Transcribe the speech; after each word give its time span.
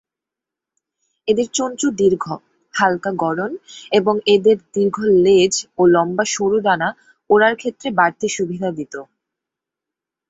এদের 1.27 1.47
চঞ্চু 1.53 1.87
দীর্ঘ, 1.99 2.25
হালকা 2.73 3.11
গড়ন 3.21 3.51
এবং 3.91 4.15
এদের 4.35 4.57
দীর্ঘ 4.75 4.95
লেজ 5.25 5.53
ও 5.77 5.91
লম্বা 5.93 6.25
সরু 6.27 6.57
ডানা 6.65 6.89
ওড়ার 7.29 7.53
ক্ষেত্রে 7.57 7.87
বাড়তি 7.99 8.27
সুবিধা 8.37 8.69
দিতো। 8.77 8.99